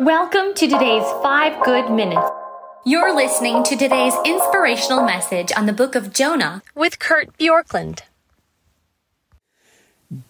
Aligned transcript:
Welcome 0.00 0.54
to 0.54 0.68
today's 0.68 1.02
Five 1.24 1.64
Good 1.64 1.90
Minutes. 1.90 2.30
You're 2.86 3.12
listening 3.12 3.64
to 3.64 3.74
today's 3.74 4.14
inspirational 4.24 5.02
message 5.04 5.50
on 5.56 5.66
the 5.66 5.72
book 5.72 5.96
of 5.96 6.12
Jonah 6.12 6.62
with 6.76 7.00
Kurt 7.00 7.36
Bjorklund. 7.36 8.02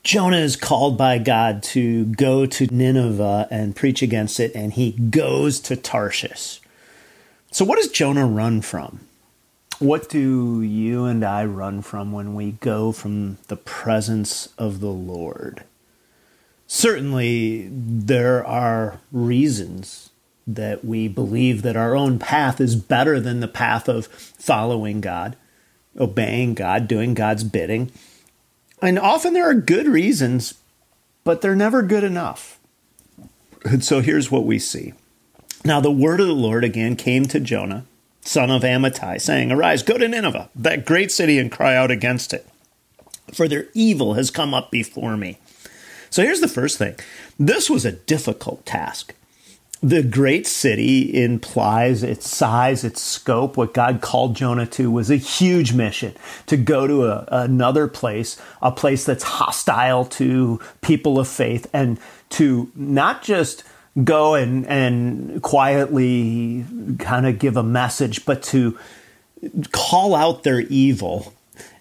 Jonah 0.02 0.38
is 0.38 0.56
called 0.56 0.96
by 0.96 1.18
God 1.18 1.62
to 1.64 2.06
go 2.06 2.46
to 2.46 2.74
Nineveh 2.74 3.46
and 3.50 3.76
preach 3.76 4.00
against 4.00 4.40
it, 4.40 4.54
and 4.54 4.72
he 4.72 4.92
goes 4.92 5.60
to 5.60 5.76
Tarshish. 5.76 6.62
So, 7.50 7.66
what 7.66 7.76
does 7.76 7.88
Jonah 7.88 8.26
run 8.26 8.62
from? 8.62 9.00
What 9.80 10.08
do 10.08 10.62
you 10.62 11.04
and 11.04 11.22
I 11.22 11.44
run 11.44 11.82
from 11.82 12.10
when 12.10 12.35
we 12.35 12.53
go 12.53 12.90
from 12.90 13.37
the 13.48 13.56
presence 13.56 14.48
of 14.56 14.80
the 14.80 14.88
Lord? 14.88 15.64
Certainly 16.69 17.69
there 17.73 18.46
are 18.46 19.01
reasons 19.10 20.10
that 20.46 20.84
we 20.84 21.09
believe 21.09 21.62
that 21.62 21.77
our 21.77 21.97
own 21.97 22.19
path 22.19 22.60
is 22.60 22.77
better 22.77 23.19
than 23.19 23.41
the 23.41 23.48
path 23.48 23.88
of 23.88 24.06
following 24.06 25.01
God, 25.01 25.37
obeying 25.98 26.55
God, 26.55 26.87
doing 26.87 27.15
God's 27.15 27.45
bidding. 27.45 27.91
And 28.80 28.98
often 28.98 29.33
there 29.34 29.48
are 29.48 29.55
good 29.55 29.88
reasons, 29.88 30.55
but 31.24 31.41
they're 31.43 31.57
never 31.57 31.83
good 31.83 32.05
enough. 32.05 32.59
And 33.65 33.85
so 33.85 34.01
here's 34.01 34.30
what 34.30 34.46
we 34.46 34.59
see. 34.59 34.95
Now 35.65 35.80
the 35.80 35.91
word 35.91 36.21
of 36.21 36.29
the 36.29 36.32
Lord 36.32 36.65
again 36.65 36.96
came 36.96 37.27
to 37.27 37.41
Jonah, 37.41 37.85
son 38.21 38.51
of 38.51 38.62
Amittai, 38.62 39.21
saying, 39.21 39.51
Arise, 39.51 39.82
go 39.82 39.98
to 39.98 40.09
Nineveh, 40.09 40.48
that 40.55 40.87
great 40.87 41.10
city, 41.10 41.38
and 41.38 41.51
cry 41.51 41.74
out 41.74 41.91
against 41.91 42.32
it. 42.32 42.46
For 43.35 43.48
their 43.48 43.66
evil 43.74 44.15
has 44.15 44.30
come 44.30 44.55
up 44.55 44.71
before 44.71 45.16
me. 45.16 45.38
So 46.11 46.23
here's 46.23 46.41
the 46.41 46.48
first 46.48 46.79
thing 46.79 46.97
this 47.39 47.69
was 47.71 47.85
a 47.85 47.93
difficult 47.93 48.65
task. 48.66 49.15
The 49.80 50.03
great 50.03 50.49
city 50.49 51.23
implies 51.23 52.03
its 52.03 52.29
size, 52.29 52.82
its 52.82 53.01
scope. 53.01 53.57
What 53.57 53.74
God 53.74 54.01
called 54.01 54.35
Jonah 54.35 54.66
to 54.66 54.91
was 54.91 55.09
a 55.09 55.16
huge 55.16 55.73
mission 55.73 56.16
to 56.47 56.57
go 56.57 56.88
to 56.88 57.07
a, 57.07 57.29
another 57.30 57.87
place, 57.87 58.41
a 58.60 58.73
place 58.73 59.05
that's 59.05 59.23
hostile 59.23 60.05
to 60.07 60.60
people 60.80 61.21
of 61.21 61.29
faith, 61.29 61.69
and 61.73 62.01
to 62.30 62.73
not 62.75 63.23
just 63.23 63.63
go 64.02 64.34
and, 64.34 64.66
and 64.66 65.41
quietly 65.42 66.64
kind 66.98 67.27
of 67.27 67.38
give 67.38 67.56
a 67.56 67.62
message, 67.62 68.25
but 68.25 68.42
to 68.44 68.77
call 69.70 70.16
out 70.16 70.42
their 70.42 70.60
evil 70.60 71.32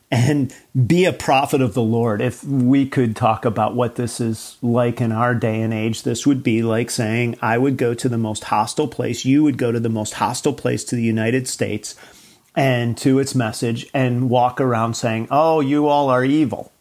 and 0.09 0.53
be 0.85 1.05
a 1.05 1.13
prophet 1.13 1.61
of 1.61 1.73
the 1.73 1.81
Lord. 1.81 2.21
If 2.21 2.43
we 2.43 2.87
could 2.87 3.15
talk 3.15 3.43
about 3.43 3.75
what 3.75 3.95
this 3.95 4.21
is 4.21 4.57
like 4.61 5.01
in 5.01 5.11
our 5.11 5.35
day 5.35 5.61
and 5.61 5.73
age, 5.73 6.03
this 6.03 6.25
would 6.25 6.43
be 6.43 6.63
like 6.63 6.89
saying, 6.89 7.37
I 7.41 7.57
would 7.57 7.77
go 7.77 7.93
to 7.93 8.07
the 8.07 8.17
most 8.17 8.45
hostile 8.45 8.87
place, 8.87 9.25
you 9.25 9.43
would 9.43 9.57
go 9.57 9.71
to 9.71 9.79
the 9.79 9.89
most 9.89 10.13
hostile 10.13 10.53
place 10.53 10.83
to 10.85 10.95
the 10.95 11.03
United 11.03 11.47
States 11.47 11.95
and 12.55 12.97
to 12.97 13.19
its 13.19 13.35
message 13.35 13.87
and 13.93 14.29
walk 14.29 14.61
around 14.61 14.95
saying, 14.95 15.27
Oh, 15.29 15.59
you 15.59 15.87
all 15.87 16.09
are 16.09 16.23
evil. 16.23 16.71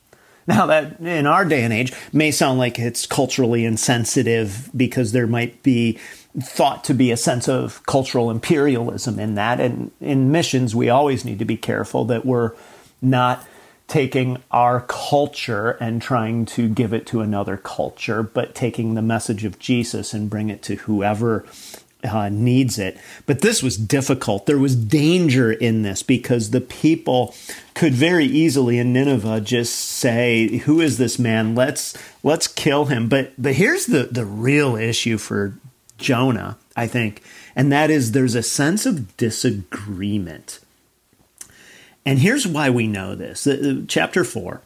Now, 0.48 0.66
that 0.66 1.00
in 1.00 1.26
our 1.26 1.44
day 1.44 1.64
and 1.64 1.72
age 1.72 1.92
may 2.12 2.30
sound 2.30 2.60
like 2.60 2.78
it's 2.78 3.04
culturally 3.04 3.64
insensitive 3.64 4.70
because 4.76 5.10
there 5.10 5.26
might 5.26 5.60
be 5.64 5.98
thought 6.40 6.84
to 6.84 6.94
be 6.94 7.10
a 7.10 7.16
sense 7.16 7.48
of 7.48 7.84
cultural 7.86 8.30
imperialism 8.30 9.18
in 9.18 9.34
that. 9.34 9.58
And 9.58 9.90
in 10.00 10.30
missions, 10.30 10.72
we 10.72 10.88
always 10.88 11.24
need 11.24 11.40
to 11.40 11.44
be 11.44 11.56
careful 11.56 12.04
that 12.06 12.24
we're 12.24 12.52
not 13.06 13.46
taking 13.88 14.42
our 14.50 14.80
culture 14.82 15.72
and 15.80 16.02
trying 16.02 16.44
to 16.44 16.68
give 16.68 16.92
it 16.92 17.06
to 17.06 17.20
another 17.20 17.56
culture, 17.56 18.22
but 18.22 18.54
taking 18.54 18.94
the 18.94 19.02
message 19.02 19.44
of 19.44 19.58
Jesus 19.58 20.12
and 20.12 20.28
bring 20.28 20.50
it 20.50 20.62
to 20.62 20.74
whoever 20.76 21.44
uh, 22.04 22.28
needs 22.28 22.78
it. 22.78 22.98
But 23.26 23.40
this 23.40 23.62
was 23.62 23.76
difficult. 23.76 24.46
There 24.46 24.58
was 24.58 24.76
danger 24.76 25.52
in 25.52 25.82
this 25.82 26.02
because 26.02 26.50
the 26.50 26.60
people 26.60 27.34
could 27.74 27.94
very 27.94 28.26
easily 28.26 28.78
in 28.78 28.92
Nineveh 28.92 29.40
just 29.40 29.74
say, 29.74 30.58
"Who 30.58 30.80
is 30.80 30.98
this 30.98 31.18
man? 31.18 31.54
Let's 31.54 31.96
let's 32.22 32.48
kill 32.48 32.86
him." 32.86 33.08
But 33.08 33.32
but 33.38 33.54
here's 33.54 33.86
the 33.86 34.04
the 34.04 34.26
real 34.26 34.76
issue 34.76 35.18
for 35.18 35.54
Jonah, 35.98 36.58
I 36.76 36.86
think, 36.86 37.22
and 37.54 37.72
that 37.72 37.90
is 37.90 38.12
there's 38.12 38.34
a 38.34 38.42
sense 38.42 38.84
of 38.84 39.16
disagreement 39.16 40.60
and 42.06 42.18
here's 42.18 42.46
why 42.46 42.70
we 42.70 42.86
know 42.86 43.14
this. 43.14 43.46
Chapter 43.88 44.24
4, 44.24 44.62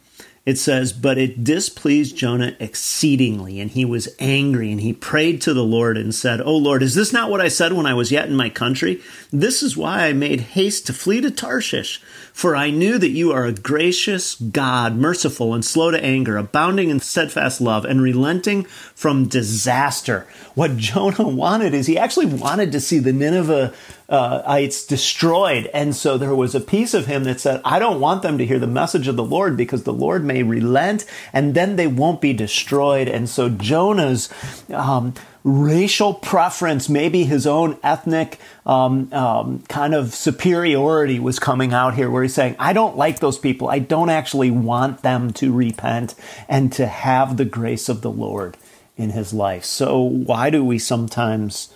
it 0.47 0.57
says, 0.57 0.93
But 0.93 1.19
it 1.19 1.45
displeased 1.45 2.17
Jonah 2.17 2.57
exceedingly, 2.59 3.61
and 3.61 3.71
he 3.71 3.85
was 3.85 4.09
angry, 4.19 4.73
and 4.73 4.81
he 4.81 4.93
prayed 4.93 5.43
to 5.43 5.53
the 5.53 5.65
Lord 5.65 5.99
and 5.99 6.15
said, 6.15 6.41
O 6.41 6.57
Lord, 6.57 6.83
is 6.83 6.95
this 6.95 7.13
not 7.13 7.31
what 7.31 7.43
I 7.43 7.49
said 7.49 7.75
when 7.75 7.87
I 7.87 7.93
was 7.93 8.11
yet 8.11 8.29
in 8.29 8.37
my 8.37 8.49
country? 8.49 9.03
This 9.31 9.63
is 9.63 9.77
why 9.77 10.07
I 10.07 10.13
made 10.15 10.41
haste 10.41 10.87
to 10.87 10.95
flee 10.95 11.21
to 11.21 11.31
Tarshish, 11.31 12.01
for 12.33 12.57
I 12.57 12.71
knew 12.71 12.97
that 12.97 13.11
you 13.11 13.33
are 13.33 13.45
a 13.45 13.53
gracious 13.53 14.35
God, 14.35 14.97
merciful 14.97 15.53
and 15.53 15.65
slow 15.65 15.91
to 15.91 16.03
anger, 16.03 16.39
abounding 16.39 16.89
in 16.89 17.01
steadfast 17.01 17.61
love, 17.61 17.85
and 17.85 18.01
relenting 18.01 18.65
from 18.65 19.29
disaster. 19.29 20.27
What 20.55 20.77
Jonah 20.79 21.29
wanted 21.29 21.75
is 21.75 21.87
he 21.87 21.99
actually 21.99 22.27
wanted 22.27 22.73
to 22.73 22.81
see 22.81 22.99
the 22.99 23.13
Nineveh 23.13 23.75
uh, 24.11 24.57
it's 24.61 24.85
destroyed. 24.85 25.71
And 25.73 25.95
so 25.95 26.19
there 26.19 26.35
was 26.35 26.57
a 26.57 26.61
piece 26.61 26.95
of 26.95 27.07
him 27.07 27.25
that 27.25 27.41
said, 27.41 27.61
I 27.65 27.79
don't 27.79 28.01
want 28.01 28.23
them 28.23 28.39
to 28.39 28.47
hear 28.47 28.59
the 28.59 28.67
message 28.67 29.07
of 29.07 29.15
the 29.15 29.25
Lord 29.25 29.57
because 29.57 29.85
the 29.85 29.93
Lord 29.93 30.25
may 30.25 30.40
relent 30.43 31.05
and 31.33 31.55
then 31.55 31.77
they 31.77 31.87
won't 31.87 32.21
be 32.21 32.33
destroyed. 32.33 33.09
And 33.09 33.29
so 33.29 33.49
Jonah's 33.49 34.29
um, 34.73 35.15
racial 35.45 36.15
preference, 36.15 36.89
maybe 36.89 37.25
his 37.25 37.47
own 37.47 37.79
ethnic 37.83 38.39
um, 38.67 39.13
um, 39.13 39.63
kind 39.69 39.95
of 39.95 40.15
superiority 40.15 41.19
was 41.19 41.39
coming 41.39 41.73
out 41.73 41.95
here 41.95 42.11
where 42.11 42.23
he's 42.23 42.35
saying, 42.35 42.57
I 42.59 42.73
don't 42.73 42.97
like 42.97 43.21
those 43.21 43.39
people. 43.39 43.69
I 43.69 43.79
don't 43.79 44.11
actually 44.11 44.51
want 44.51 45.03
them 45.03 45.33
to 45.35 45.53
repent 45.53 46.15
and 46.49 46.73
to 46.75 46.87
have 46.87 47.37
the 47.37 47.45
grace 47.45 47.89
of 47.89 48.03
the 48.03 48.11
Lord 48.11 48.57
in 48.97 49.11
his 49.11 49.33
life. 49.33 49.65
So 49.65 50.01
why 50.01 50.51
do 50.51 50.65
we 50.65 50.79
sometimes 50.79 51.73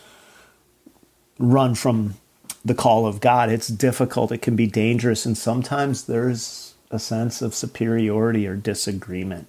run 1.38 1.75
from 1.75 2.14
the 2.64 2.75
call 2.75 3.06
of 3.06 3.20
God. 3.20 3.50
It's 3.50 3.69
difficult, 3.69 4.32
it 4.32 4.42
can 4.42 4.56
be 4.56 4.66
dangerous, 4.66 5.26
and 5.26 5.36
sometimes 5.36 6.04
there's 6.04 6.74
a 6.94 6.99
sense 6.99 7.43
of 7.43 7.55
superiority 7.55 8.47
or 8.47 8.56
disagreement. 8.56 9.47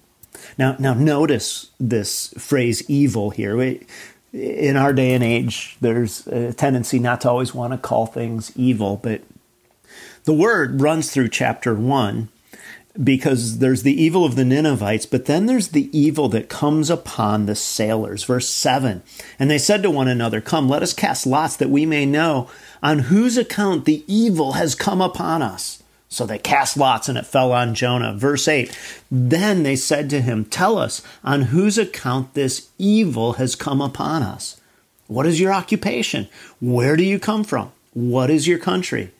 Now, 0.58 0.76
now 0.78 0.94
notice 0.94 1.70
this 1.80 2.34
phrase 2.36 2.88
evil 2.90 3.30
here. 3.30 3.56
We, 3.56 3.86
in 4.32 4.76
our 4.76 4.92
day 4.92 5.14
and 5.14 5.24
age, 5.24 5.76
there's 5.80 6.26
a 6.26 6.52
tendency 6.52 6.98
not 6.98 7.22
to 7.22 7.30
always 7.30 7.54
want 7.54 7.72
to 7.72 7.78
call 7.78 8.06
things 8.06 8.52
evil, 8.56 8.96
but 9.02 9.22
the 10.24 10.34
word 10.34 10.80
runs 10.80 11.10
through 11.10 11.28
chapter 11.28 11.74
one 11.74 12.28
because 13.02 13.58
there's 13.58 13.82
the 13.82 14.02
evil 14.02 14.24
of 14.24 14.36
the 14.36 14.44
Ninevites, 14.44 15.06
but 15.06 15.26
then 15.26 15.46
there's 15.46 15.68
the 15.68 15.90
evil 15.96 16.28
that 16.30 16.48
comes 16.48 16.90
upon 16.90 17.46
the 17.46 17.54
sailors. 17.54 18.24
Verse 18.24 18.48
7 18.48 19.02
And 19.38 19.50
they 19.50 19.58
said 19.58 19.82
to 19.82 19.90
one 19.90 20.08
another, 20.08 20.40
Come, 20.40 20.68
let 20.68 20.82
us 20.82 20.92
cast 20.92 21.26
lots 21.26 21.56
that 21.56 21.70
we 21.70 21.86
may 21.86 22.06
know 22.06 22.48
on 22.82 23.00
whose 23.00 23.36
account 23.36 23.84
the 23.84 24.04
evil 24.06 24.52
has 24.52 24.74
come 24.74 25.00
upon 25.00 25.42
us. 25.42 25.82
So 26.16 26.24
they 26.24 26.38
cast 26.38 26.78
lots 26.78 27.10
and 27.10 27.18
it 27.18 27.26
fell 27.26 27.52
on 27.52 27.74
Jonah. 27.74 28.14
Verse 28.14 28.48
8 28.48 28.74
Then 29.10 29.64
they 29.64 29.76
said 29.76 30.08
to 30.08 30.22
him, 30.22 30.46
Tell 30.46 30.78
us 30.78 31.02
on 31.22 31.42
whose 31.42 31.76
account 31.76 32.32
this 32.32 32.70
evil 32.78 33.34
has 33.34 33.54
come 33.54 33.82
upon 33.82 34.22
us. 34.22 34.58
What 35.08 35.26
is 35.26 35.38
your 35.38 35.52
occupation? 35.52 36.28
Where 36.58 36.96
do 36.96 37.04
you 37.04 37.18
come 37.18 37.44
from? 37.44 37.70
What 37.92 38.30
is 38.30 38.48
your 38.48 38.58
country? 38.58 39.10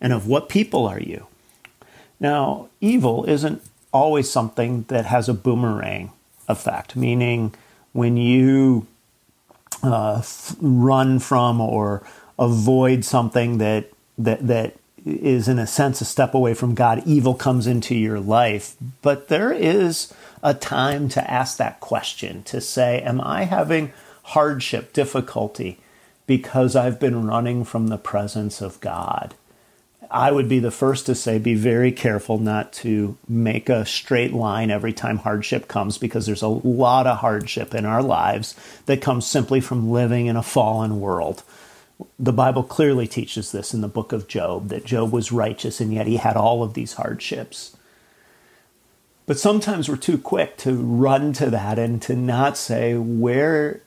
And 0.00 0.12
of 0.12 0.28
what 0.28 0.48
people 0.48 0.86
are 0.86 1.00
you? 1.00 1.26
Now, 2.20 2.68
evil 2.80 3.24
isn't 3.24 3.60
always 3.92 4.30
something 4.30 4.84
that 4.84 5.06
has 5.06 5.28
a 5.28 5.34
boomerang 5.34 6.12
effect, 6.46 6.94
meaning 6.94 7.52
when 7.92 8.16
you 8.16 8.86
uh, 9.82 10.22
run 10.60 11.18
from 11.18 11.60
or 11.60 12.06
avoid 12.38 13.04
something 13.04 13.58
that 13.58 13.90
that 14.16 14.46
that 14.46 14.76
is 15.04 15.48
in 15.48 15.58
a 15.58 15.66
sense 15.66 16.00
a 16.00 16.04
step 16.04 16.34
away 16.34 16.54
from 16.54 16.74
God, 16.74 17.02
evil 17.04 17.34
comes 17.34 17.66
into 17.66 17.94
your 17.94 18.20
life. 18.20 18.76
But 19.02 19.28
there 19.28 19.52
is 19.52 20.12
a 20.42 20.54
time 20.54 21.08
to 21.10 21.30
ask 21.30 21.56
that 21.58 21.80
question 21.80 22.42
to 22.44 22.60
say, 22.60 23.00
Am 23.02 23.20
I 23.20 23.44
having 23.44 23.92
hardship, 24.22 24.92
difficulty, 24.92 25.78
because 26.26 26.74
I've 26.74 26.98
been 26.98 27.26
running 27.26 27.64
from 27.64 27.88
the 27.88 27.98
presence 27.98 28.60
of 28.60 28.80
God? 28.80 29.34
I 30.10 30.30
would 30.30 30.48
be 30.48 30.58
the 30.60 30.70
first 30.70 31.06
to 31.06 31.14
say 31.14 31.38
be 31.38 31.54
very 31.54 31.90
careful 31.90 32.38
not 32.38 32.72
to 32.74 33.16
make 33.28 33.68
a 33.68 33.84
straight 33.84 34.32
line 34.32 34.70
every 34.70 34.92
time 34.92 35.18
hardship 35.18 35.66
comes 35.66 35.98
because 35.98 36.26
there's 36.26 36.42
a 36.42 36.48
lot 36.48 37.06
of 37.06 37.18
hardship 37.18 37.74
in 37.74 37.84
our 37.84 38.02
lives 38.02 38.54
that 38.86 39.02
comes 39.02 39.26
simply 39.26 39.60
from 39.60 39.90
living 39.90 40.26
in 40.26 40.36
a 40.36 40.42
fallen 40.42 41.00
world. 41.00 41.42
The 42.18 42.32
Bible 42.32 42.62
clearly 42.62 43.06
teaches 43.06 43.52
this 43.52 43.72
in 43.72 43.80
the 43.80 43.88
book 43.88 44.12
of 44.12 44.28
Job 44.28 44.68
that 44.68 44.84
Job 44.84 45.12
was 45.12 45.32
righteous 45.32 45.80
and 45.80 45.92
yet 45.92 46.06
he 46.06 46.16
had 46.16 46.36
all 46.36 46.62
of 46.62 46.74
these 46.74 46.94
hardships. 46.94 47.76
But 49.26 49.38
sometimes 49.38 49.88
we're 49.88 49.96
too 49.96 50.18
quick 50.18 50.56
to 50.58 50.74
run 50.74 51.32
to 51.34 51.50
that 51.50 51.78
and 51.78 52.02
to 52.02 52.14
not 52.14 52.58
say, 52.58 52.94
where 52.94 53.80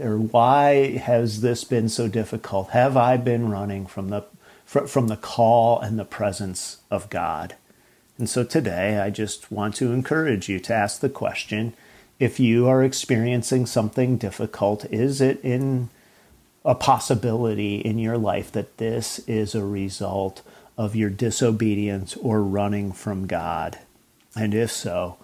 or 0.00 0.18
why 0.18 0.96
has 0.96 1.40
this 1.40 1.64
been 1.64 1.88
so 1.88 2.08
difficult? 2.08 2.70
Have 2.70 2.96
I 2.96 3.16
been 3.16 3.48
running 3.48 3.86
from 3.86 4.08
the 4.08 4.24
from 4.64 5.08
the 5.08 5.16
call 5.16 5.80
and 5.80 5.98
the 5.98 6.04
presence 6.04 6.78
of 6.90 7.08
God? 7.08 7.54
And 8.18 8.28
so 8.28 8.44
today 8.44 8.98
I 8.98 9.10
just 9.10 9.50
want 9.50 9.76
to 9.76 9.92
encourage 9.92 10.48
you 10.48 10.58
to 10.60 10.74
ask 10.74 11.00
the 11.00 11.08
question 11.08 11.74
if 12.18 12.40
you 12.40 12.66
are 12.66 12.82
experiencing 12.82 13.64
something 13.64 14.16
difficult, 14.16 14.84
is 14.86 15.20
it 15.20 15.40
in 15.44 15.88
a 16.68 16.74
possibility 16.74 17.76
in 17.76 17.98
your 17.98 18.18
life 18.18 18.52
that 18.52 18.76
this 18.76 19.20
is 19.20 19.54
a 19.54 19.64
result 19.64 20.42
of 20.76 20.94
your 20.94 21.08
disobedience 21.08 22.14
or 22.18 22.42
running 22.42 22.92
from 22.92 23.26
God? 23.26 23.78
And 24.36 24.54
if 24.54 24.70
so, 24.70 25.16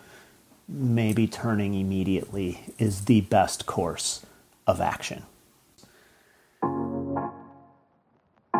maybe 0.66 1.26
turning 1.26 1.74
immediately 1.74 2.64
is 2.78 3.04
the 3.04 3.20
best 3.20 3.66
course 3.66 4.24
of 4.66 4.80
action. 4.80 5.24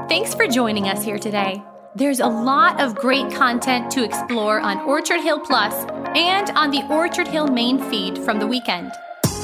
Thanks 0.07 0.35
for 0.35 0.47
joining 0.47 0.87
us 0.87 1.03
here 1.03 1.19
today. 1.19 1.63
There's 1.97 2.21
a 2.21 2.27
lot 2.27 2.83
of 2.83 2.95
great 2.95 3.33
content 3.33 3.91
to 3.93 4.05
explore 4.05 4.61
on 4.61 4.81
Orchard 4.81 5.23
Hill 5.23 5.41
Plus 5.41 5.75
and 6.15 6.51
on 6.51 6.71
the 6.71 6.85
Orchard 6.91 7.29
Hill 7.29 7.47
main 7.47 7.79
feed 7.91 8.19
from 8.19 8.39
the 8.39 8.47
weekend. 8.47 8.93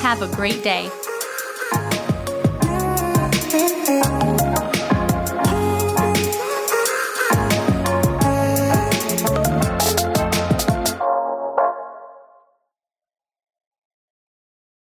Have 0.02 0.20
a 0.20 0.28
great 0.36 0.62
day. 0.62 0.90
Mm-hmm. 3.60 4.09